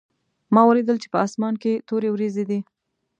[0.53, 2.59] ما ولیدل چې په اسمان کې تورې وریځې دي